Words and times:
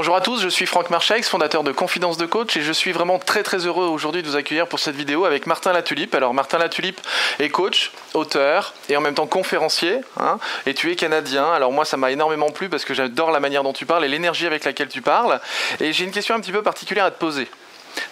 Bonjour 0.00 0.16
à 0.16 0.22
tous, 0.22 0.40
je 0.40 0.48
suis 0.48 0.64
Franck 0.64 0.88
Marchex, 0.88 1.28
fondateur 1.28 1.62
de 1.62 1.72
Confidence 1.72 2.16
de 2.16 2.24
Coach 2.24 2.56
et 2.56 2.62
je 2.62 2.72
suis 2.72 2.90
vraiment 2.90 3.18
très 3.18 3.42
très 3.42 3.66
heureux 3.66 3.84
aujourd'hui 3.84 4.22
de 4.22 4.28
vous 4.28 4.36
accueillir 4.36 4.66
pour 4.66 4.78
cette 4.78 4.96
vidéo 4.96 5.26
avec 5.26 5.46
Martin 5.46 5.74
Latulipe. 5.74 6.14
Alors 6.14 6.32
Martin 6.32 6.56
Latulipe 6.56 6.98
est 7.38 7.50
coach, 7.50 7.92
auteur 8.14 8.72
et 8.88 8.96
en 8.96 9.02
même 9.02 9.14
temps 9.14 9.26
conférencier 9.26 10.00
hein, 10.18 10.38
et 10.64 10.72
tu 10.72 10.90
es 10.90 10.96
canadien. 10.96 11.52
Alors 11.52 11.70
moi 11.70 11.84
ça 11.84 11.98
m'a 11.98 12.10
énormément 12.12 12.48
plu 12.48 12.70
parce 12.70 12.86
que 12.86 12.94
j'adore 12.94 13.30
la 13.30 13.40
manière 13.40 13.62
dont 13.62 13.74
tu 13.74 13.84
parles 13.84 14.06
et 14.06 14.08
l'énergie 14.08 14.46
avec 14.46 14.64
laquelle 14.64 14.88
tu 14.88 15.02
parles 15.02 15.38
et 15.80 15.92
j'ai 15.92 16.04
une 16.04 16.12
question 16.12 16.34
un 16.34 16.40
petit 16.40 16.52
peu 16.52 16.62
particulière 16.62 17.04
à 17.04 17.10
te 17.10 17.18
poser. 17.18 17.46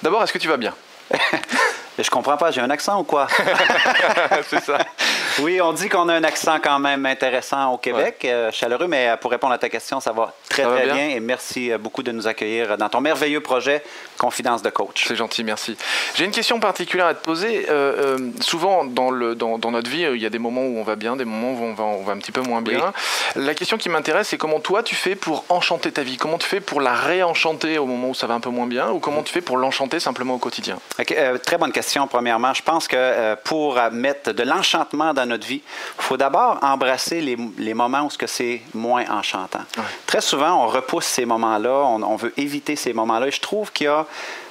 D'abord, 0.02 0.22
est-ce 0.22 0.34
que 0.34 0.38
tu 0.38 0.48
vas 0.48 0.58
bien? 0.58 0.74
Je 1.98 2.10
comprends 2.10 2.36
pas, 2.36 2.50
j'ai 2.50 2.60
un 2.60 2.70
accent 2.70 3.00
ou 3.00 3.04
quoi? 3.04 3.26
c'est 4.48 4.62
ça. 4.62 4.78
Oui, 5.40 5.60
on 5.60 5.72
dit 5.72 5.88
qu'on 5.88 6.08
a 6.08 6.14
un 6.14 6.24
accent 6.24 6.58
quand 6.62 6.80
même 6.80 7.06
intéressant 7.06 7.72
au 7.72 7.78
Québec, 7.78 8.22
euh, 8.24 8.50
chaleureux, 8.50 8.88
mais 8.88 9.08
euh, 9.08 9.16
pour 9.16 9.30
répondre 9.30 9.52
à 9.52 9.58
ta 9.58 9.68
question, 9.68 10.00
ça 10.00 10.10
va 10.10 10.32
très, 10.48 10.64
très 10.64 10.84
bien? 10.84 11.10
et 11.10 11.20
merci 11.20 11.70
euh, 11.70 11.78
beaucoup 11.78 12.02
de 12.02 12.10
nous 12.10 12.26
accueillir 12.26 12.76
dans 12.76 12.88
ton 12.88 13.00
merveilleux 13.00 13.40
projet 13.40 13.82
Confidence 14.16 14.62
de 14.62 14.70
coach. 14.70 15.04
C'est 15.06 15.14
gentil, 15.14 15.44
merci. 15.44 15.76
J'ai 16.16 16.24
une 16.24 16.32
question 16.32 16.58
particulière 16.58 17.06
à 17.06 17.14
te 17.14 17.22
poser. 17.22 17.66
souvent, 18.40 18.84
dans, 18.84 19.12
le, 19.12 19.36
dans, 19.36 19.58
notre 19.58 19.88
vie, 19.88 20.02
il 20.12 20.20
y 20.20 20.26
a 20.26 20.30
des 20.30 20.40
moments 20.40 20.62
où 20.62 20.76
on 20.76 20.82
va 20.82 20.96
bien, 20.96 21.14
des 21.14 21.24
moments 21.24 21.52
où 21.52 21.64
on 21.64 21.74
va, 21.74 21.84
on 21.84 22.02
va 22.02 22.14
un 22.14 22.18
petit 22.18 22.32
peu 22.32 22.40
moins 22.40 22.60
bien. 22.60 22.92
La 23.36 23.54
question 23.54 23.78
qui 23.78 23.88
m'intéresse, 23.88 24.28
c'est 24.28 24.38
comment 24.38 24.58
toi, 24.58 24.82
tu 24.82 24.96
fais 24.96 25.14
pour 25.14 25.44
enchanter 25.50 25.92
ta 25.92 26.02
vie? 26.02 26.16
Comment 26.16 26.38
tu 26.38 26.48
fais 26.48 26.60
pour 26.60 26.80
la 26.80 26.94
réenchanter 26.94 27.78
au 27.78 27.86
moment 27.86 28.08
où 28.08 28.14
ça 28.14 28.26
va 28.26 28.34
un 28.34 28.40
peu 28.40 28.50
moins 28.50 28.66
bien? 28.66 28.90
Ou 28.90 28.98
comment 28.98 29.22
tu 29.22 29.32
fais 29.32 29.40
pour 29.40 29.56
l'enchanter 29.56 30.00
simplement 30.00 30.34
au 30.34 30.38
quotidien? 30.38 30.80
très 31.44 31.58
bonne 31.58 31.72
question 31.72 32.08
premièrement. 32.08 32.52
Je 32.54 32.62
pense 32.62 32.88
que 32.88 33.34
pour 33.44 33.80
mettre 33.92 34.32
de 34.32 34.42
l'enchantement 34.42 35.14
dans 35.14 35.27
notre 35.28 35.46
vie, 35.46 35.62
il 35.98 36.02
faut 36.02 36.16
d'abord 36.16 36.58
embrasser 36.62 37.20
les, 37.20 37.74
moments 37.74 38.06
où 38.06 38.26
c'est 38.26 38.62
moins 38.74 39.04
enchantant. 39.08 39.64
Très 40.06 40.20
souvent, 40.20 40.64
on 40.64 40.68
repousse 40.68 41.06
ces 41.06 41.24
moments-là, 41.24 41.70
on, 41.70 42.02
on, 42.02 42.16
veut 42.16 42.32
éviter 42.36 42.76
ces 42.76 42.92
moments-là. 42.92 43.28
Et 43.28 43.30
je 43.30 43.40
trouve 43.40 43.72
qu'il 43.72 43.86
y 43.86 43.88
a 43.88 44.06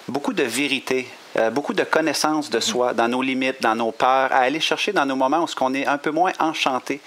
beaucoup 0.07 0.33
de 0.33 0.43
vérité 0.43 1.07
euh, 1.37 1.51
beaucoup 1.51 1.73
de 1.73 1.83
connaissances 1.83 2.49
de 2.49 2.59
soi, 2.59 2.93
dans 2.93 3.07
nos 3.07 3.21
limites, 3.21 3.61
dans 3.61 3.75
nos 3.75 3.91
peurs, 3.91 4.31
à 4.31 4.37
aller 4.37 4.59
chercher 4.59 4.91
dans 4.91 5.05
nos 5.05 5.15
moments 5.15 5.43
où 5.43 5.47
on 5.61 5.73
est 5.73 5.85
un 5.85 5.97
peu 5.99 6.09
moins 6.09 6.31
enchanté 6.39 6.99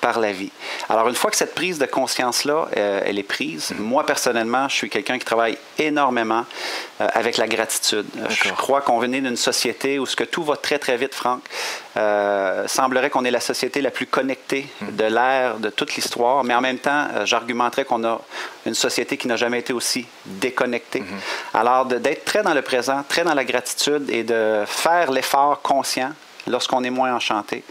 par 0.00 0.20
la 0.20 0.32
vie. 0.32 0.50
Alors, 0.88 1.08
une 1.08 1.14
fois 1.14 1.30
que 1.30 1.36
cette 1.36 1.54
prise 1.54 1.78
de 1.78 1.86
conscience-là, 1.86 2.68
euh, 2.76 3.00
elle 3.04 3.18
est 3.18 3.22
prise, 3.22 3.74
moi, 3.78 4.04
personnellement, 4.04 4.68
je 4.68 4.74
suis 4.74 4.90
quelqu'un 4.90 5.18
qui 5.18 5.24
travaille 5.24 5.58
énormément 5.78 6.44
euh, 7.00 7.06
avec 7.14 7.36
la 7.36 7.48
gratitude. 7.48 8.06
Je 8.28 8.52
crois 8.52 8.80
qu'on 8.80 8.98
venait 8.98 9.20
d'une 9.20 9.36
société 9.36 9.98
où 9.98 10.06
ce 10.06 10.16
que 10.16 10.24
tout 10.24 10.44
va 10.44 10.56
très, 10.56 10.78
très 10.78 10.96
vite, 10.96 11.14
Franck. 11.14 11.42
semblerait 12.66 13.10
qu'on 13.10 13.24
est 13.24 13.30
la 13.30 13.40
société 13.40 13.80
la 13.80 13.90
plus 13.90 14.06
connectée 14.06 14.66
de 14.82 15.04
l'ère, 15.04 15.58
de 15.58 15.70
toute 15.70 15.94
l'histoire, 15.96 16.44
mais 16.44 16.54
en 16.54 16.60
même 16.60 16.78
temps, 16.78 17.06
j'argumenterais 17.24 17.84
qu'on 17.84 18.04
a 18.04 18.20
une 18.66 18.74
société 18.74 19.16
qui 19.16 19.28
n'a 19.28 19.36
jamais 19.36 19.60
été 19.60 19.72
aussi 19.72 20.06
déconnectée. 20.24 21.02
Alors, 21.54 21.86
d'être 21.86 22.24
très 22.24 22.42
dans 22.42 22.54
le 22.54 22.62
présent, 22.62 23.02
très 23.08 23.24
dans 23.24 23.34
la 23.34 23.44
gratitude, 23.44 24.10
et 24.10 24.22
de 24.22 24.64
faire 24.66 25.10
l'effort 25.10 25.60
conscient 25.62 26.10
lorsqu'on 26.46 26.84
est 26.84 26.90
moins 26.90 27.14
enchanté, 27.14 27.62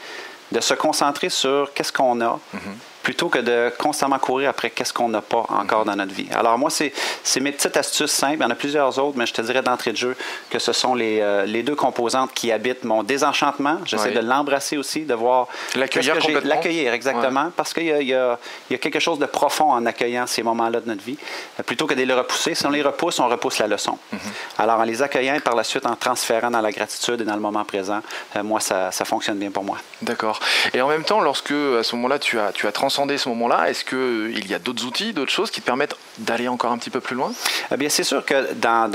de 0.51 0.59
se 0.59 0.73
concentrer 0.73 1.29
sur 1.29 1.73
qu'est-ce 1.73 1.91
qu'on 1.93 2.21
a, 2.21 2.39
mm-hmm 2.55 2.94
plutôt 3.05 3.29
que 3.29 3.37
de 3.37 3.71
constamment 3.77 4.17
courir 4.17 4.49
après 4.49 4.71
qu'est-ce 4.71 4.91
qu'on 4.91 5.09
n'a 5.09 5.21
pas 5.21 5.45
encore 5.49 5.85
dans 5.85 5.95
notre 5.95 6.11
vie. 6.11 6.27
Alors 6.33 6.57
moi, 6.57 6.71
c'est 6.71 6.91
mes 7.39 7.51
petites 7.51 7.77
astuces 7.77 8.09
simples. 8.09 8.37
Il 8.39 8.41
y 8.41 8.45
en 8.45 8.49
a 8.49 8.55
plusieurs 8.55 8.97
autres, 8.97 9.15
mais 9.15 9.27
je 9.27 9.33
te 9.33 9.43
dirais 9.43 9.61
d'entrée 9.61 9.91
de 9.91 9.97
jeu 9.97 10.17
que 10.49 10.57
ce 10.57 10.73
sont 10.73 10.95
les, 10.95 11.19
euh, 11.21 11.45
les 11.45 11.61
deux 11.61 11.75
composantes 11.75 12.33
qui 12.33 12.51
habitent 12.51 12.83
mon 12.83 13.03
désenchantement. 13.03 13.77
J'essaie 13.85 14.09
de 14.09 14.21
l'embrasser 14.21 14.77
aussi, 14.77 15.01
de 15.01 15.13
voir... 15.13 15.47
L'accueillir 15.75 16.17
complètement. 16.17 16.49
L'accueillir, 16.49 16.93
exactement. 16.93 17.51
Parce 17.55 17.75
qu'il 17.75 17.85
y, 17.85 18.07
y, 18.07 18.13
a 18.15 18.37
quelque 18.79 18.99
chose 18.99 19.19
de 19.19 19.27
profond 19.27 19.71
en 19.71 19.85
accueillant 19.85 20.25
ces 20.25 20.41
moments-là 20.41 20.81
de 20.81 20.87
notre 20.87 21.03
vie. 21.03 21.17
Euh, 21.59 21.63
plutôt 21.63 21.85
que 21.85 21.93
de 21.93 22.01
les 22.01 22.13
repousser, 22.13 22.55
si 22.55 22.65
on 22.65 22.71
les 22.71 22.81
repousse, 22.81 23.19
on 23.19 23.27
repousse 23.27 23.59
la 23.59 23.67
leçon. 23.67 23.99
Mm-hmm. 24.11 24.17
Alors 24.57 24.79
en 24.79 24.83
les 24.83 25.03
accueillant 25.03 25.39
par 25.41 25.55
la 25.55 25.63
suite, 25.63 25.85
en 25.85 25.95
transférant 25.95 26.49
dans 26.49 26.61
la 26.61 26.71
gratitude 26.71 27.21
et 27.21 27.23
dans 27.23 27.35
le 27.35 27.39
moment 27.39 27.65
présent, 27.65 28.01
euh, 28.35 28.41
moi, 28.41 28.59
ça, 28.59 28.91
ça 28.91 29.05
fonctionne 29.05 29.37
bien 29.37 29.51
pour 29.51 29.63
moi. 29.63 29.77
D'accord. 30.01 30.39
Et 30.73 30.81
en 30.81 30.87
même 30.87 31.03
temps, 31.03 31.21
lorsque 31.21 31.51
à 31.51 31.83
ce 31.83 31.95
moment-là, 31.97 32.17
tu 32.17 32.39
as, 32.39 32.51
tu 32.51 32.65
as 32.65 32.71
ce 33.17 33.29
moment-là, 33.29 33.69
est-ce 33.69 33.83
qu'il 33.83 34.47
y 34.47 34.53
a 34.53 34.59
d'autres 34.59 34.85
outils, 34.85 35.13
d'autres 35.13 35.31
choses 35.31 35.51
qui 35.51 35.61
te 35.61 35.65
permettent 35.65 35.95
d'aller 36.17 36.47
encore 36.47 36.71
un 36.71 36.77
petit 36.77 36.89
peu 36.89 36.99
plus 36.99 37.15
loin? 37.15 37.31
Eh 37.71 37.77
bien, 37.77 37.89
c'est 37.89 38.03
sûr 38.03 38.25
que 38.25 38.53
dans, 38.53 38.89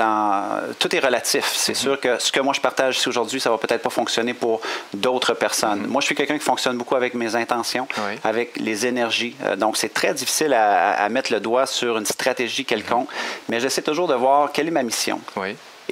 tout 0.79 0.95
est 0.95 0.99
relatif. 0.99 1.51
C'est 1.53 1.73
mhm. 1.73 1.79
sûr 1.79 2.01
que 2.01 2.19
ce 2.19 2.33
que 2.33 2.41
moi 2.41 2.53
je 2.55 2.61
partage 2.61 2.99
ici 2.99 3.09
aujourd'hui, 3.09 3.41
ça 3.41 3.51
va 3.51 3.59
peut-être 3.59 3.83
pas 3.83 3.91
fonctionner 3.91 4.35
pour 4.35 4.61
d'autres 4.95 5.35
personnes. 5.35 5.83
Mhm. 5.83 5.89
Moi, 5.89 6.01
je 6.01 6.07
suis 6.07 6.15
quelqu'un 6.15 6.39
qui 6.39 6.45
fonctionne 6.45 6.77
beaucoup 6.77 6.97
avec 6.97 7.15
mes 7.15 7.35
intentions, 7.35 7.87
avec 8.25 8.57
les 8.57 8.87
énergies. 8.87 9.37
Euh, 9.45 9.57
donc, 9.57 9.77
c'est 9.77 9.93
très 9.93 10.15
difficile 10.15 10.55
à, 10.55 11.09
mettre 11.11 11.33
le 11.33 11.41
doigt 11.41 11.67
sur 11.67 11.99
une 11.99 12.07
stratégie 12.07 12.65
quelconque, 12.65 13.09
mhm. 13.09 13.17
mais 13.49 13.61
j'essaie 13.61 13.83
toujours 13.83 14.09
de 14.09 14.15
voir 14.15 14.53
quelle 14.53 14.69
est 14.69 14.73
ma 14.73 14.83
mission. 14.83 15.21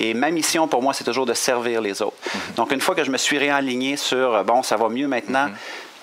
Et 0.00 0.14
ma 0.14 0.30
mission 0.30 0.68
pour 0.68 0.80
moi, 0.80 0.94
c'est 0.94 1.02
toujours 1.02 1.26
de 1.26 1.34
servir 1.34 1.80
les 1.80 2.02
autres. 2.02 2.16
Donc, 2.54 2.70
une 2.70 2.80
fois 2.80 2.94
que 2.94 3.02
je 3.02 3.10
me 3.10 3.18
suis 3.18 3.36
réaligné 3.36 3.96
sur, 3.96 4.32
euh, 4.32 4.42
bon, 4.44 4.62
ça 4.62 4.76
va 4.76 4.88
mieux 4.88 5.08
maintenant, 5.08 5.48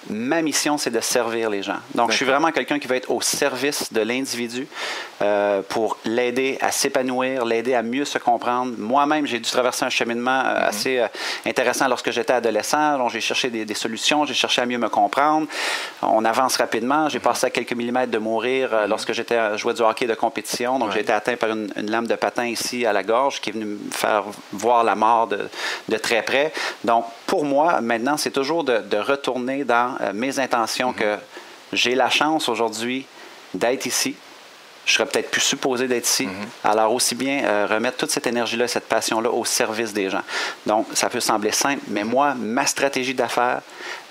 ma 0.10 0.42
mission, 0.42 0.78
c'est 0.78 0.92
de 0.92 1.00
servir 1.00 1.50
les 1.50 1.64
gens. 1.64 1.80
Donc, 1.96 2.12
je 2.12 2.18
suis 2.18 2.26
vraiment 2.26 2.52
quelqu'un 2.52 2.80
qui 2.80 2.88
va 2.88 2.96
être 2.96 3.12
au 3.12 3.22
service 3.22 3.92
de 3.92 4.02
l'individu 4.02 4.68
euh, 5.22 5.62
pour 5.68 5.98
l'aider 6.06 6.58
à 6.62 6.72
s'épanouir, 6.72 7.46
l'aider 7.46 7.74
à 7.74 7.82
mieux 7.82 8.06
se 8.06 8.18
comprendre. 8.18 8.74
Moi-même, 8.78 9.26
j'ai 9.26 9.40
dû 9.40 9.50
traverser 9.50 9.86
un 9.86 9.90
cheminement 9.90 10.42
euh, 10.46 10.60
mhm. 10.60 10.64
assez 10.64 11.00
euh, 11.00 11.08
intéressant 11.46 11.88
lorsque 11.88 12.12
j'étais 12.12 12.34
adolescent. 12.34 12.98
Donc, 12.98 13.12
j'ai 13.12 13.22
cherché 13.22 13.50
des, 13.50 13.74
solutions, 13.74 14.26
j'ai 14.26 14.34
cherché 14.34 14.62
à 14.62 14.66
mieux 14.66 14.78
me 14.78 14.90
comprendre. 14.90 15.48
On 16.02 16.24
avance 16.24 16.58
rapidement. 16.58 17.10
J'ai 17.10 17.20
mhm. 17.20 17.24
passé 17.24 17.48
à 17.48 17.50
quelques 17.50 17.74
millimètres 17.74 18.12
de 18.12 18.18
mourir 18.18 18.72
mhm. 18.72 18.90
lorsque 18.90 19.14
j'étais 19.14 19.58
jouais 19.58 19.74
du 19.74 19.82
hockey 19.82 20.06
de 20.06 20.16
compétition. 20.16 20.78
Donc, 20.80 20.92
j'ai 20.92 21.02
été 21.02 21.14
atteint 21.14 21.36
par 21.36 21.50
une, 21.50 21.72
lame 21.78 22.08
de 22.08 22.16
patin 22.16 22.46
ici 22.46 22.86
à 22.86 22.94
la 22.94 23.04
gorge 23.04 23.42
qui 23.42 23.50
est 23.50 23.54
venue 23.54 23.66
me 23.66 23.92
faire 23.92 24.24
voir 24.52 24.84
la 24.84 24.96
mort 24.96 25.28
de, 25.28 25.50
de 25.90 25.98
très 25.98 26.22
près. 26.22 26.54
Donc, 26.84 27.06
pour 27.26 27.46
moi, 27.46 27.82
maintenant, 27.82 28.18
c'est 28.18 28.32
toujours 28.32 28.64
de, 28.64 28.80
de 28.80 28.98
retourner 28.98 29.64
dans 29.64 29.96
euh, 30.02 30.14
mes 30.14 30.40
intentions 30.40 30.94
que 30.94 31.18
j'ai 31.74 31.96
la 31.96 32.10
chance 32.10 32.50
aujourd'hui 32.50 33.06
d'être 33.54 33.86
ici. 33.86 34.16
Je 34.86 34.94
serais 34.94 35.08
peut-être 35.08 35.32
plus 35.32 35.42
supposé 35.42 35.88
d'être 35.88 36.06
ici. 36.06 36.28
Mhm. 36.28 36.34
Alors, 36.64 36.94
aussi 36.94 37.16
bien 37.16 37.44
euh, 37.44 37.68
remettre 37.68 37.98
toute 37.98 38.12
cette 38.12 38.28
énergie-là, 38.28 38.68
cette 38.68 38.88
passion-là 38.88 39.32
au 39.32 39.44
service 39.44 39.94
des 39.94 40.10
gens. 40.10 40.22
Donc, 40.68 40.86
ça 40.94 41.10
peut 41.10 41.20
sembler 41.20 41.52
simple, 41.52 41.82
mais 41.88 42.04
mhm. 42.04 42.10
moi, 42.10 42.36
ma 42.36 42.68
stratégie 42.68 43.16
d'affaires, 43.16 43.62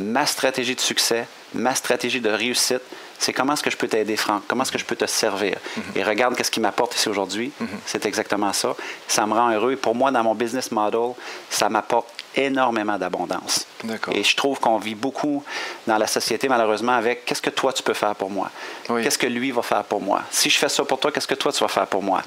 ma 0.00 0.26
stratégie 0.26 0.74
de 0.74 0.80
succès, 0.80 1.26
ma 1.54 1.74
stratégie 1.74 2.20
de 2.20 2.30
réussite, 2.30 2.82
c'est 3.18 3.32
comment 3.32 3.54
est-ce 3.54 3.62
que 3.62 3.70
je 3.70 3.76
peux 3.76 3.88
t'aider, 3.88 4.16
Franck? 4.16 4.42
Comment 4.48 4.62
est-ce 4.62 4.72
que 4.72 4.78
je 4.78 4.84
peux 4.84 4.96
te 4.96 5.06
servir? 5.06 5.56
Mhm. 5.76 5.82
Et 5.96 6.04
regarde 6.04 6.36
qu'est-ce 6.36 6.50
qui 6.50 6.60
m'apporte 6.60 6.94
ici 6.94 7.08
aujourd'hui. 7.08 7.52
C'est 7.86 8.06
exactement 8.06 8.52
ça. 8.52 8.74
Ça 9.08 9.26
me 9.26 9.34
rend 9.34 9.50
heureux. 9.50 9.72
Et 9.72 9.76
pour 9.76 9.94
moi, 9.94 10.10
dans 10.10 10.22
mon 10.22 10.34
business 10.34 10.70
model, 10.70 11.12
ça 11.50 11.68
m'apporte 11.68 12.08
énormément 12.36 12.98
d'abondance. 12.98 13.66
Et 14.12 14.24
je 14.24 14.36
trouve 14.36 14.58
qu'on 14.58 14.78
vit 14.78 14.94
beaucoup 14.94 15.44
dans 15.86 15.98
la 15.98 16.06
société, 16.06 16.48
malheureusement, 16.48 16.92
avec 16.92 17.24
qu'est-ce 17.24 17.42
que 17.42 17.50
toi 17.50 17.72
tu 17.72 17.82
peux 17.82 17.94
faire 17.94 18.14
pour 18.14 18.30
moi? 18.30 18.50
Qu'est-ce 18.86 19.18
que 19.18 19.26
lui 19.26 19.50
va 19.50 19.62
faire 19.62 19.84
pour 19.84 20.00
moi? 20.00 20.22
Si 20.30 20.50
je 20.50 20.58
fais 20.58 20.68
ça 20.68 20.84
pour 20.84 20.98
toi, 20.98 21.12
qu'est-ce 21.12 21.26
que 21.26 21.34
toi 21.34 21.52
tu 21.52 21.60
vas 21.60 21.68
faire 21.68 21.86
pour 21.86 22.02
moi? 22.02 22.22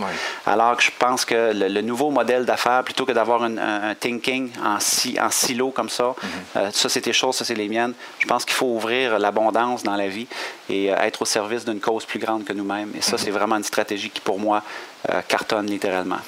Alors 0.46 0.78
que 0.78 0.84
je 0.84 0.92
pense 0.98 1.26
que 1.26 1.52
le, 1.54 1.82
nouveau 1.82 2.10
modèle 2.10 2.46
d'affaires, 2.46 2.84
plutôt 2.84 3.06
que 3.06 3.12
d'avoir 3.12 3.44
un, 3.44 3.96
thinking 3.96 4.52
en, 4.64 4.80
si, 4.80 5.18
en 5.20 5.30
silo 5.30 5.72
comme 5.72 5.90
ça, 5.90 6.08
mhm. 6.22 6.30
euh, 6.58 6.72
ça 6.72 6.90
c'est 6.90 7.02
tes 7.02 7.14
choses, 7.14 7.36
ça 7.36 7.46
c'est 7.46 7.56
les 7.56 7.70
miennes, 7.70 7.94
je 8.20 8.28
pense 8.28 8.46
qu'il 8.46 8.56
faut 8.56 8.68
ouvrir 8.68 9.20
l'abondance 9.20 9.84
dans 9.84 9.96
la 9.96 10.08
vie 10.08 10.28
et 10.70 10.92
euh, 10.92 10.98
être 10.98 11.22
au 11.22 11.26
service 11.26 11.66
d'une 11.66 11.80
cause 11.80 12.06
plus 12.06 12.20
grande 12.20 12.44
que 12.44 12.54
nous-mêmes. 12.54 12.92
Et 12.98 13.02
ça, 13.02 13.14
mhm. 13.14 13.18
c'est 13.20 13.32
vraiment 13.32 13.56
une 13.56 13.64
stratégie 13.64 14.10
qui, 14.10 14.22
pour 14.22 14.40
moi, 14.40 14.64
euh, 15.10 15.22
cartonne 15.28 15.68
littéralement. 15.68 16.20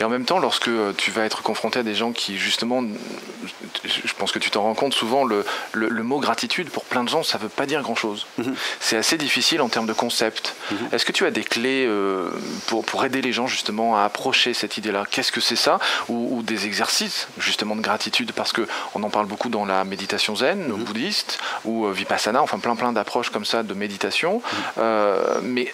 Et 0.00 0.04
en 0.04 0.08
même 0.08 0.24
temps, 0.24 0.38
lorsque 0.38 0.70
tu 0.96 1.10
vas 1.10 1.24
être 1.24 1.42
confronté 1.42 1.78
à 1.78 1.82
des 1.82 1.94
gens 1.94 2.12
qui, 2.12 2.38
justement, 2.38 2.82
je 3.84 4.12
pense 4.14 4.32
que 4.32 4.38
tu 4.38 4.50
t'en 4.50 4.62
rends 4.62 4.74
compte 4.74 4.94
souvent, 4.94 5.24
le, 5.24 5.44
le, 5.72 6.02
mot 6.02 6.20
gratitude, 6.20 6.70
pour 6.70 6.84
plein 6.84 7.04
de 7.04 7.08
gens, 7.08 7.22
ça 7.22 7.38
ne 7.38 7.44
veut 7.44 7.48
pas 7.48 7.66
dire 7.66 7.82
grand-chose. 7.82 8.26
Mhm. 8.38 8.54
C'est 8.80 8.96
assez 8.96 9.16
difficile 9.16 9.60
en 9.60 9.68
termes 9.68 9.86
de 9.86 9.92
concept. 9.92 10.54
Mhm. 10.70 10.88
Est-ce 10.92 11.04
que 11.04 11.12
tu 11.12 11.26
as 11.26 11.30
des 11.30 11.44
clés 11.44 11.86
euh, 11.86 12.30
pour, 12.66 12.84
pour, 12.84 13.04
aider 13.04 13.22
les 13.22 13.32
gens, 13.32 13.46
justement, 13.46 13.96
à 13.96 14.04
approcher 14.04 14.54
cette 14.54 14.76
idée-là? 14.76 15.04
Qu'est-ce 15.10 15.32
que 15.32 15.40
c'est 15.40 15.56
ça? 15.56 15.78
Ou, 16.08 16.42
des 16.42 16.66
exercices, 16.66 17.28
justement, 17.38 17.76
de 17.76 17.80
gratitude? 17.80 18.32
Parce 18.32 18.52
qu'on 18.52 19.02
en 19.02 19.10
parle 19.10 19.26
beaucoup 19.26 19.48
dans 19.48 19.64
la 19.64 19.84
méditation 19.84 20.36
zen, 20.36 20.68
mhm. 20.68 20.84
bouddhiste, 20.84 21.38
ou 21.64 21.86
euh, 21.86 21.92
vipassana, 21.92 22.42
enfin 22.42 22.58
plein 22.58 22.76
plein 22.76 22.92
d'approches 22.92 23.30
comme 23.30 23.44
ça 23.44 23.62
de 23.62 23.74
méditation. 23.74 24.42
Euh, 24.78 25.40
mais 25.42 25.72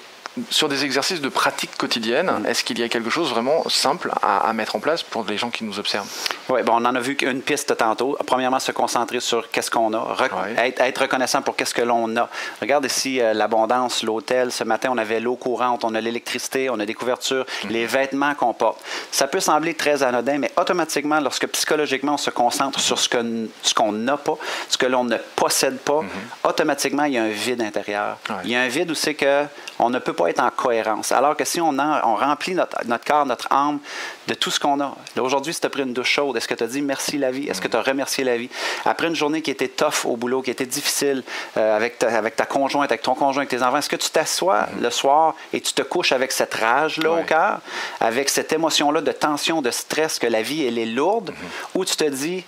sur 0.51 0.69
des 0.69 0.85
exercices 0.85 1.21
de 1.21 1.29
pratique 1.29 1.77
quotidienne, 1.77 2.31
mm. 2.31 2.47
est-ce 2.47 2.65
qu'il 2.65 2.79
y 2.79 2.83
a 2.83 2.89
quelque 2.89 3.11
chose 3.11 3.31
vraiment 3.31 3.69
simple 3.69 4.11
à, 4.23 4.53
mettre 4.53 4.77
en 4.77 4.81
place 4.81 5.03
pour 5.03 5.25
les 5.25 5.37
gens 5.37 5.51
qui 5.51 5.65
nous 5.65 5.79
observent? 5.79 6.09
Oui, 6.49 6.63
bon, 6.63 6.75
on 6.75 6.85
en 6.85 6.95
a 6.95 7.01
vu 7.01 7.17
qu'une 7.17 7.43
piste 7.43 7.77
tantôt. 7.77 8.17
Premièrement, 8.27 8.61
se 8.61 8.73
concentrer 8.73 9.21
sur 9.21 9.51
qu'est-ce 9.51 9.71
qu'on 9.71 9.93
a, 9.95 10.17
être, 10.59 11.03
reconnaissant 11.03 11.43
pour 11.43 11.57
qu'est-ce 11.57 11.75
que 11.75 11.83
l'on 11.83 12.17
a. 12.17 12.29
Regarde 12.61 12.85
ici 12.85 13.21
euh, 13.21 13.35
l'abondance, 13.35 14.03
l'hôtel. 14.03 14.53
Ce 14.53 14.65
matin, 14.65 14.91
on 14.93 14.99
avait 14.99 15.21
l'eau 15.21 15.37
courante, 15.37 15.85
on 15.85 15.95
a 15.95 16.01
l'électricité, 16.01 16.71
on 16.71 16.79
a 16.81 16.87
des 16.87 16.95
couvertures, 16.95 17.45
mm. 17.65 17.69
les 17.69 17.87
vêtements 17.87 18.35
qu'on 18.35 18.55
porte. 18.55 18.81
Ça 19.11 19.27
peut 19.27 19.41
sembler 19.41 19.75
très 19.75 20.03
anodin, 20.03 20.39
mais 20.39 20.51
automatiquement, 20.57 21.21
lorsque 21.21 21.47
psychologiquement 21.49 22.15
on 22.15 22.19
se 22.19 22.31
concentre 22.31 22.81
sur 22.81 22.99
ce 22.99 23.09
qu'on 23.09 23.49
ce 23.63 23.75
qu'on 23.75 23.93
n'a 23.93 24.17
pas, 24.17 24.37
ce 24.69 24.77
que 24.77 24.87
l'on 24.87 25.05
ne 25.05 25.17
possède 25.37 25.79
pas, 25.79 26.03
mm-hmm. 26.03 26.49
automatiquement, 26.49 27.05
il 27.05 27.15
y 27.15 27.19
a 27.19 27.23
un 27.23 27.29
vide 27.29 27.63
intérieur. 27.63 28.19
Il 28.45 28.51
y 28.51 28.57
a 28.57 28.61
un 28.61 28.69
vide 28.69 28.91
où 28.91 28.95
c'est 28.95 29.15
que 29.15 29.45
on 29.79 29.91
ne 29.91 29.99
peut 29.99 30.13
pas 30.13 30.30
être 30.31 30.41
en 30.41 30.51
cohérence. 30.51 31.13
Alors 31.13 31.37
que 31.37 31.45
si 31.45 31.61
on, 31.61 31.79
on 31.79 32.17
remplit 32.17 32.55
notre, 32.55 32.77
notre, 32.87 33.05
corps, 33.05 33.27
notre 33.27 33.53
âme 33.53 33.79
de 34.27 34.35
tout 34.35 34.51
ce 34.51 34.61
qu'on 34.61 34.81
a. 34.81 34.95
Aujourd'hui, 35.19 35.53
si 35.53 35.61
tu 35.61 35.67
as 35.67 35.71
pris 35.71 35.83
une 35.83 35.93
douche 35.93 36.11
chaude, 36.11 36.37
est-ce 36.37 36.49
que 36.49 36.55
tu 36.55 36.65
as 36.65 36.67
dit 36.67 36.83
merci 36.83 37.19
la 37.19 37.31
vie? 37.31 37.49
Est-ce 37.49 37.61
que 37.61 37.69
tu 37.69 37.77
as 37.77 37.83
remercié 37.83 38.25
la 38.25 38.37
vie? 38.37 38.49
Après 38.85 39.09
une 39.09 39.15
journée 39.15 39.43
qui 39.43 39.51
était 39.51 39.69
tough 39.69 40.05
au 40.05 40.17
boulot, 40.17 40.43
qui 40.43 40.51
était 40.51 40.67
difficile 40.67 41.23
euh, 41.57 41.77
avec, 41.77 41.99
ta, 41.99 42.17
avec 42.17 42.37
ta 42.37 42.47
conjointe, 42.47 42.91
avec 42.91 43.03
ton 43.03 43.15
conjoint, 43.15 43.43
avec 43.43 43.51
tes 43.51 43.63
enfants, 43.63 43.79
est-ce 43.79 43.89
que 43.89 43.97
tu 43.97 44.11
t'assois 44.11 44.63
mm-hmm. 44.63 44.83
le 44.83 44.91
soir 44.91 45.35
et 45.53 45.61
tu 45.61 45.73
te 45.73 45.83
couches 45.83 46.13
avec 46.13 46.33
cette 46.33 46.55
rage-là 46.55 47.11
au 47.13 47.23
cœur, 47.23 47.61
avec 48.01 48.29
cette 48.29 48.53
émotion-là 48.53 49.01
de 49.01 49.13
tension, 49.13 49.63
de 49.63 49.71
stress, 49.71 50.19
que 50.19 50.27
la 50.27 50.43
vie, 50.43 50.65
elle 50.65 50.79
est 50.79 50.87
lourde, 50.87 51.31
mm-hmm. 51.31 51.79
ou 51.79 51.85
tu 51.85 51.97
te 51.97 52.05
dis, 52.05 52.45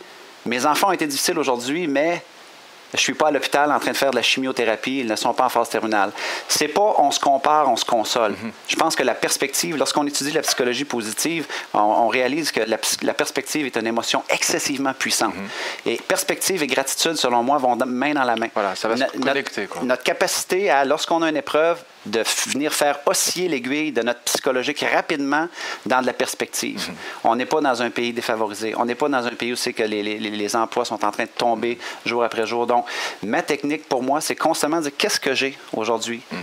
mes 0.47 0.67
enfants 0.67 0.89
ont 0.89 0.93
été 0.93 1.07
difficiles 1.07 1.39
aujourd'hui, 1.39 1.87
mais 1.87 2.23
je 2.95 3.01
suis 3.01 3.15
pas 3.15 3.29
à 3.29 3.31
l'hôpital 3.31 3.73
en 3.73 3.79
train 3.79 3.93
de 3.93 3.97
faire 3.97 4.11
de 4.11 4.17
la 4.17 4.23
chimiothérapie, 4.23 4.99
ils 4.99 5.07
ne 5.07 5.17
sont 5.17 5.33
pas 5.33 5.47
en 5.47 5.49
phase 5.49 5.69
terminale. 5.69 6.13
C'est 6.49 6.69
pas 6.69 6.95
on 6.99 7.11
se 7.11 7.21
compare, 7.21 7.71
on 7.71 7.77
se 7.77 7.85
console. 7.85 8.33
Mhm. 8.33 8.53
Je 8.69 8.77
pense 8.77 8.95
que 8.97 9.03
la 9.03 9.15
perspective, 9.15 9.77
lorsqu'on 9.77 10.07
étudie 10.07 10.33
la 10.33 10.43
psychologie 10.43 10.85
positive, 10.85 11.47
on, 11.73 12.09
réalise 12.09 12.53
que 12.53 12.61
la, 12.61 13.15
perspective 13.15 13.67
est 13.67 13.77
une 13.77 13.87
émotion 13.87 14.23
excessivement 14.29 14.93
puissante. 14.93 15.35
Mhm. 15.35 15.49
Et 15.87 15.97
perspective 15.97 16.63
et 16.63 16.67
gratitude, 16.67 17.17
selon 17.17 17.43
moi, 17.43 17.59
vont 17.59 17.77
main 17.87 18.15
dans 18.15 18.25
la 18.25 18.37
main. 18.37 18.49
Voilà, 18.55 18.75
ça 18.75 18.89
va 18.89 18.97
se 18.97 19.05
connecter. 19.05 19.69
Notre 19.83 20.03
capacité 20.03 20.71
à, 20.71 20.85
lorsqu'on 20.85 21.23
a 21.23 21.29
une 21.29 21.37
épreuve, 21.37 21.83
de 22.07 22.25
venir 22.49 22.73
faire 22.73 22.99
osciller 23.07 23.49
l'aiguille 23.49 23.93
de 23.93 24.03
notre 24.03 24.21
psychologique 24.21 24.85
rapidement 24.93 25.49
dans 25.87 26.01
de 26.01 26.07
la 26.07 26.13
perspective. 26.13 26.89
Mhm. 26.89 26.95
On 27.25 27.37
n'est 27.37 27.47
pas 27.47 27.61
dans 27.61 27.81
un 27.83 27.91
pays 27.91 28.13
défavorisé. 28.13 28.75
On 28.77 28.85
n'est 28.85 28.95
pas 28.95 29.09
dans 29.09 29.25
un 29.25 29.31
pays 29.31 29.53
où 29.53 29.57
c'est 29.57 29.73
que 29.73 29.85
les, 29.85 30.03
les, 30.03 30.19
les, 30.19 30.57
emplois 30.57 30.85
sont 30.85 31.05
en 31.05 31.11
train 31.11 31.25
de 31.25 31.29
tomber 31.29 31.79
jour 32.05 32.25
après 32.25 32.47
jour. 32.47 32.67
Donc, 32.67 32.82
ma 33.23 33.43
technique 33.43 33.89
pour 33.89 34.03
moi, 34.03 34.21
c'est 34.21 34.37
constamment 34.37 34.81
dire 34.81 34.93
qu'est-ce 34.97 35.21
que 35.21 35.35
j'ai 35.35 35.57
aujourd'hui? 35.73 36.23
Mhm. 36.31 36.41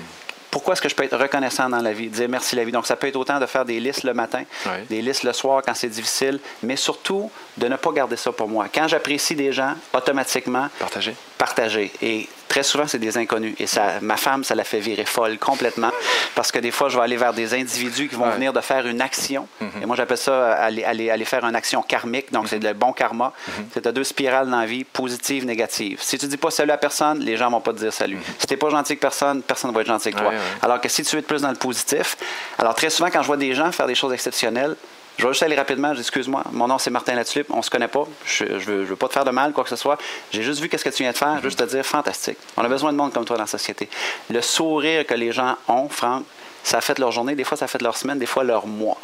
Pourquoi 0.52 0.74
est-ce 0.74 0.82
que 0.82 0.90
je 0.90 0.96
peux 0.96 1.04
être 1.04 1.18
reconnaissant 1.18 1.70
dans 1.70 1.82
la 1.82 1.94
vie? 1.94 2.08
Dire 2.08 2.28
merci 2.28 2.56
la 2.56 2.64
vie. 2.64 2.72
Donc, 2.72 2.88
ça 2.88 2.96
peut 2.96 3.08
être 3.08 3.16
autant 3.18 3.40
de 3.40 3.46
faire 3.46 3.66
des 3.66 3.80
listes 3.80 4.04
le 4.04 4.16
matin, 4.16 4.44
des 4.90 5.02
listes 5.02 5.24
le 5.24 5.32
soir 5.32 5.62
quand 5.64 5.76
c'est 5.76 5.90
difficile, 5.90 6.40
mais 6.64 6.76
surtout 6.76 7.30
de 7.58 7.68
ne 7.68 7.76
pas 7.76 7.92
garder 7.92 8.16
ça 8.16 8.32
pour 8.32 8.48
moi. 8.48 8.66
Quand 8.74 8.88
j'apprécie 8.88 9.36
des 9.36 9.52
gens, 9.52 9.76
automatiquement. 9.94 10.68
Partager. 10.80 11.16
Partager. 11.38 11.92
Et 12.02 12.28
Très 12.50 12.64
souvent, 12.64 12.88
c'est 12.88 13.00
des 13.00 13.18
inconnus. 13.18 13.56
Et 13.60 13.68
ça, 13.68 14.00
ma 14.02 14.18
femme, 14.18 14.44
ça 14.44 14.56
la 14.56 14.64
fait 14.64 14.80
virer 14.80 15.06
folle 15.06 15.38
complètement. 15.38 15.92
Parce 16.34 16.52
que 16.52 16.58
des 16.60 16.72
fois, 16.72 16.90
je 16.90 16.98
vais 16.98 17.04
aller 17.04 17.16
vers 17.16 17.34
des 17.34 17.54
individus 17.54 18.10
qui 18.10 18.16
vont 18.16 18.30
venir 18.32 18.52
de 18.54 18.60
faire 18.60 18.88
une 18.88 19.02
action. 19.02 19.48
Mm-hmm. 19.62 19.84
Et 19.84 19.86
moi, 19.86 19.96
j'appelle 19.96 20.18
ça 20.18 20.54
aller, 20.54 20.84
aller, 20.84 21.12
aller, 21.12 21.26
faire 21.26 21.46
une 21.46 21.56
action 21.56 21.84
karmique. 21.84 22.32
Donc, 22.32 22.48
c'est 22.48 22.58
mm-hmm. 22.58 22.68
le 22.68 22.74
bon 22.74 22.92
karma. 22.92 23.34
Mm-hmm. 23.48 23.64
C'est 23.74 23.88
deux 23.88 24.04
spirales 24.04 24.50
dans 24.50 24.60
la 24.60 24.66
vie, 24.66 24.84
positive, 24.84 25.46
négative. 25.46 26.00
Si 26.02 26.18
tu 26.18 26.26
dis 26.28 26.38
pas 26.38 26.50
salut 26.50 26.72
à 26.72 26.78
personne, 26.78 27.20
les 27.20 27.38
gens 27.38 27.52
vont 27.52 27.62
pas 27.62 27.72
te 27.72 27.78
dire 27.78 27.94
salut. 27.94 28.18
Si 28.40 28.48
tu 28.48 28.54
n'es 28.54 28.58
pas 28.58 28.70
gentil 28.70 28.94
avec 28.94 29.00
personne, 29.00 29.44
personne 29.44 29.70
ne 29.70 29.76
va 29.76 29.82
être 29.82 29.88
gentil 29.88 30.10
avec 30.10 30.20
toi. 30.20 30.32
Alors 30.64 30.82
que 30.82 30.90
si 30.90 31.04
tu 31.04 31.18
es 31.18 31.22
plus 31.22 31.44
dans 31.44 31.52
le 31.52 31.56
positif, 31.56 32.18
alors 32.58 32.74
très 32.74 32.90
souvent, 32.90 33.10
quand 33.12 33.22
je 33.22 33.28
vois 33.28 33.38
des 33.38 33.54
gens 33.54 33.72
faire 33.72 33.88
des 33.88 33.96
choses 33.96 34.14
exceptionnelles, 34.14 34.76
je 35.20 35.26
vais 35.26 35.34
juste 35.34 35.44
aller 35.44 35.58
rapidement. 35.58 35.94
Excuse-moi, 35.94 36.46
mon 36.54 36.68
nom 36.70 36.78
c'est 36.78 36.90
Martin 36.90 37.14
Latulippe. 37.14 37.48
On 37.50 37.62
se 37.62 37.70
connaît 37.70 37.90
pas. 37.90 38.08
Je, 38.26 38.46
ne 38.46 38.86
veux, 38.86 38.96
pas 38.96 39.10
te 39.10 39.14
faire 39.14 39.26
de 39.26 39.32
mal, 39.32 39.52
quoi 39.52 39.66
que 39.66 39.70
ce 39.70 39.76
soit. 39.76 39.98
J'ai 40.32 40.44
juste 40.44 40.62
vu 40.62 40.70
qu'est-ce 40.70 40.86
que 40.86 40.90
tu 40.90 41.04
viens 41.04 41.12
de 41.12 41.18
faire. 41.18 41.42
Juste 41.44 41.60
te 41.60 41.66
dire, 41.66 41.86
fantastique. 41.86 42.38
On 42.56 42.64
a 42.64 42.70
besoin 42.70 42.94
de 42.94 42.98
monde 42.98 43.12
comme 43.12 43.26
toi 43.26 43.36
dans 43.36 43.44
la 43.44 43.48
société. 43.48 43.90
Le 44.30 44.42
sourire 44.42 45.06
que 45.06 45.14
les 45.14 45.34
gens 45.34 45.58
ont, 45.68 45.90
Franck, 45.90 46.24
ça 46.64 46.78
a 46.78 46.82
fait 46.82 47.00
leur 47.00 47.12
journée, 47.12 47.36
des 47.36 47.44
fois 47.44 47.58
ça 47.58 47.66
a 47.66 47.68
fait 47.68 47.82
leur 47.82 47.98
semaine, 47.98 48.20
des 48.20 48.26
fois 48.26 48.44
leur 48.44 48.68
mois. 48.68 48.98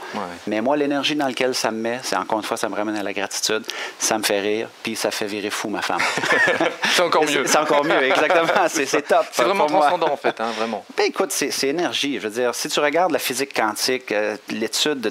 Mais 0.47 0.61
moi, 0.61 0.77
l'énergie 0.77 1.15
dans 1.15 1.27
laquelle 1.27 1.55
ça 1.55 1.71
me 1.71 1.77
met, 1.77 1.99
c'est 2.03 2.15
encore 2.15 2.39
une 2.39 2.43
fois, 2.43 2.57
ça 2.57 2.69
me 2.69 2.75
ramène 2.75 2.95
à 2.95 3.03
la 3.03 3.13
gratitude, 3.13 3.63
ça 3.99 4.17
me 4.17 4.23
fait 4.23 4.39
rire, 4.39 4.67
puis 4.83 4.95
ça 4.95 5.11
fait 5.11 5.25
virer 5.25 5.49
fou 5.49 5.69
ma 5.69 5.81
femme. 5.81 6.01
c'est 6.95 7.01
encore 7.01 7.25
mieux. 7.29 7.45
C'est 7.45 7.57
encore 7.57 7.83
mieux, 7.83 8.03
exactement. 8.03 8.47
C'est 8.67 9.01
top. 9.07 9.25
C'est 9.31 9.43
vraiment 9.43 9.65
transcendant 9.65 10.11
en 10.11 10.17
fait, 10.17 10.39
hein, 10.39 10.51
vraiment. 10.57 10.83
Ben 10.97 11.05
écoute, 11.07 11.31
c'est 11.31 11.67
énergie. 11.67 12.19
Je 12.19 12.27
veux 12.27 12.33
dire, 12.33 12.53
si 12.53 12.69
tu 12.69 12.79
regardes 12.79 13.11
la 13.11 13.19
physique 13.19 13.53
quantique, 13.53 14.11
euh, 14.11 14.37
l'étude 14.49 15.01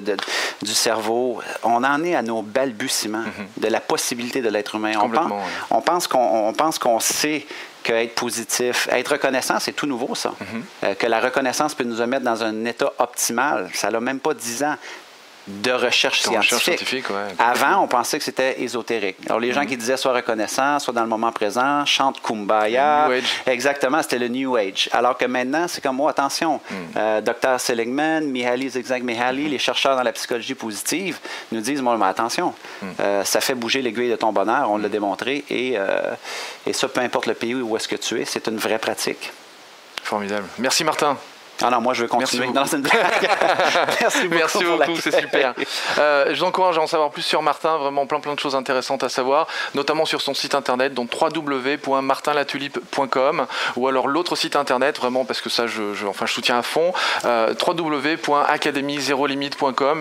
du 0.61 0.73
cerveau, 0.73 1.41
on 1.63 1.83
en 1.83 2.03
est 2.03 2.15
à 2.15 2.21
nos 2.21 2.41
balbutiements 2.41 3.23
mm-hmm. 3.23 3.61
de 3.61 3.67
la 3.67 3.79
possibilité 3.79 4.41
de 4.41 4.49
l'être 4.49 4.75
humain. 4.75 4.93
On 5.01 5.09
pense, 5.09 5.31
on 5.71 5.81
pense 5.81 6.07
qu'on 6.07 6.53
pense 6.53 6.79
qu'on 6.79 6.99
sait 6.99 7.45
qu'être 7.85 8.15
positif, 8.15 8.89
être 8.91 9.13
reconnaissant, 9.13 9.59
c'est 9.59 9.73
tout 9.73 9.85
nouveau, 9.85 10.15
ça. 10.15 10.31
Mm-hmm. 10.31 10.85
Euh, 10.85 10.95
que 10.95 11.05
la 11.05 11.19
reconnaissance 11.19 11.75
peut 11.75 11.83
nous 11.83 12.05
mettre 12.07 12.25
dans 12.25 12.43
un 12.43 12.65
état 12.65 12.91
optimal. 12.97 13.69
Ça 13.73 13.91
n'a 13.91 13.99
même 13.99 14.19
pas 14.19 14.33
10 14.33 14.63
ans 14.63 14.75
de 15.47 15.71
recherche 15.71 16.21
scientifique. 16.21 17.05
Avant, 17.37 17.83
on 17.83 17.87
pensait 17.87 18.17
que 18.17 18.23
c'était 18.23 18.61
ésotérique. 18.61 19.17
Alors, 19.27 19.39
les 19.39 19.51
gens 19.51 19.61
mm-hmm. 19.61 19.67
qui 19.67 19.77
disaient 19.77 19.97
sois 19.97 20.13
reconnaissant, 20.13 20.79
soit 20.79 20.93
dans 20.93 21.03
le 21.03 21.07
moment 21.07 21.31
présent, 21.31 21.85
chante 21.85 22.21
Kumbaya. 22.21 23.07
Exactement, 23.45 24.01
c'était 24.01 24.19
le 24.19 24.27
New 24.27 24.55
Age. 24.55 24.89
Alors 24.91 25.17
que 25.17 25.25
maintenant, 25.25 25.67
c'est 25.67 25.81
comme, 25.81 25.99
oh, 25.99 26.07
attention, 26.07 26.59
mm. 26.69 26.75
euh, 26.97 27.21
Dr. 27.21 27.59
Seligman, 27.59 28.21
Mihaly 28.21 28.71
Csikszentmihalyi, 28.71 29.45
mm-hmm. 29.45 29.49
les 29.49 29.59
chercheurs 29.59 29.95
dans 29.95 30.03
la 30.03 30.13
psychologie 30.13 30.55
positive 30.55 31.19
nous 31.51 31.61
disent, 31.61 31.81
moi, 31.81 31.95
mais 31.97 32.05
attention, 32.05 32.53
mm. 32.81 32.87
euh, 32.99 33.23
ça 33.23 33.39
fait 33.39 33.55
bouger 33.55 33.81
l'aiguille 33.81 34.09
de 34.09 34.15
ton 34.15 34.33
bonheur, 34.33 34.71
on 34.71 34.77
l'a 34.77 34.89
démontré, 34.89 35.43
et, 35.49 35.73
euh, 35.75 36.15
et 36.65 36.73
ça, 36.73 36.87
peu 36.87 37.01
importe 37.01 37.27
le 37.27 37.35
pays 37.35 37.53
où 37.53 37.77
est-ce 37.77 37.87
que 37.87 37.95
tu 37.95 38.19
es, 38.19 38.25
c'est 38.25 38.47
une 38.47 38.57
vraie 38.57 38.79
pratique. 38.79 39.31
Formidable. 40.01 40.47
Merci, 40.59 40.83
Martin. 40.83 41.17
Ah 41.61 41.69
non, 41.69 41.81
moi 41.81 41.93
je 41.93 42.03
veux 42.03 42.07
continuer. 42.07 42.47
Merci 42.53 42.77
beaucoup. 42.77 42.95
Merci 44.01 44.23
beaucoup, 44.23 44.35
Merci 44.35 44.63
beaucoup 44.63 44.95
c'est 45.01 45.19
super. 45.19 45.53
Euh, 45.97 46.33
je 46.33 46.39
vous 46.39 46.45
encourage 46.45 46.77
à 46.77 46.81
en 46.81 46.87
savoir 46.87 47.11
plus 47.11 47.21
sur 47.21 47.41
Martin, 47.41 47.77
vraiment 47.77 48.05
plein 48.05 48.19
plein 48.19 48.33
de 48.33 48.39
choses 48.39 48.55
intéressantes 48.55 49.03
à 49.03 49.09
savoir, 49.09 49.47
notamment 49.73 50.05
sur 50.05 50.21
son 50.21 50.33
site 50.33 50.55
internet, 50.55 50.93
donc 50.93 51.09
www.martinlatulipe.com 51.13 53.47
ou 53.75 53.87
alors 53.87 54.07
l'autre 54.07 54.35
site 54.35 54.55
internet, 54.55 54.97
vraiment 54.97 55.25
parce 55.25 55.41
que 55.41 55.49
ça 55.49 55.67
je, 55.67 56.05
enfin, 56.07 56.25
je 56.25 56.33
soutiens 56.33 56.57
à 56.57 56.63
fond, 56.63 56.93
euh, 57.25 57.53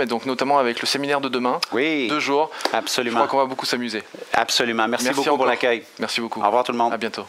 et 0.01 0.07
donc 0.07 0.27
notamment 0.27 0.59
avec 0.59 0.81
le 0.81 0.87
séminaire 0.87 1.21
de 1.21 1.29
demain, 1.29 1.61
oui, 1.73 2.09
deux 2.09 2.21
jours. 2.21 2.51
Absolument. 2.73 3.21
Je 3.21 3.27
crois 3.27 3.31
qu'on 3.31 3.39
va 3.39 3.47
beaucoup 3.47 3.67
s'amuser. 3.67 4.03
Absolument. 4.33 4.89
Merci, 4.89 5.07
Merci 5.07 5.21
beaucoup 5.21 5.37
pour 5.37 5.47
l'accueil. 5.47 5.85
Merci 5.99 6.21
beaucoup. 6.21 6.41
Au 6.41 6.47
revoir 6.47 6.65
tout 6.65 6.73
le 6.73 6.79
monde. 6.79 6.93
À 6.93 6.97
bientôt. 6.97 7.25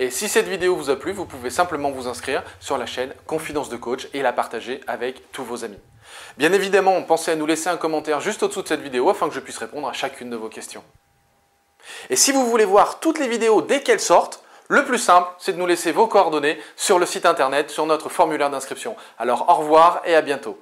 Et 0.00 0.10
si 0.10 0.30
cette 0.30 0.48
vidéo 0.48 0.74
vous 0.74 0.88
a 0.88 0.96
plu, 0.96 1.12
vous 1.12 1.26
pouvez 1.26 1.50
simplement 1.50 1.90
vous 1.90 2.08
inscrire 2.08 2.42
sur 2.58 2.78
la 2.78 2.86
chaîne 2.86 3.12
Confidence 3.26 3.68
de 3.68 3.76
Coach 3.76 4.08
et 4.14 4.22
la 4.22 4.32
partager 4.32 4.80
avec 4.86 5.30
tous 5.30 5.44
vos 5.44 5.62
amis. 5.62 5.78
Bien 6.38 6.54
évidemment, 6.54 7.02
pensez 7.02 7.32
à 7.32 7.36
nous 7.36 7.44
laisser 7.44 7.68
un 7.68 7.76
commentaire 7.76 8.18
juste 8.18 8.42
au-dessous 8.42 8.62
de 8.62 8.68
cette 8.68 8.80
vidéo 8.80 9.10
afin 9.10 9.28
que 9.28 9.34
je 9.34 9.40
puisse 9.40 9.58
répondre 9.58 9.86
à 9.86 9.92
chacune 9.92 10.30
de 10.30 10.36
vos 10.36 10.48
questions. 10.48 10.82
Et 12.08 12.16
si 12.16 12.32
vous 12.32 12.46
voulez 12.46 12.64
voir 12.64 12.98
toutes 13.00 13.18
les 13.18 13.28
vidéos 13.28 13.60
dès 13.60 13.82
qu'elles 13.82 14.00
sortent, 14.00 14.42
le 14.68 14.86
plus 14.86 14.96
simple, 14.96 15.28
c'est 15.38 15.52
de 15.52 15.58
nous 15.58 15.66
laisser 15.66 15.92
vos 15.92 16.06
coordonnées 16.06 16.58
sur 16.76 16.98
le 16.98 17.04
site 17.04 17.26
internet, 17.26 17.68
sur 17.68 17.84
notre 17.84 18.08
formulaire 18.08 18.48
d'inscription. 18.48 18.96
Alors 19.18 19.50
au 19.50 19.54
revoir 19.56 20.00
et 20.06 20.14
à 20.14 20.22
bientôt. 20.22 20.58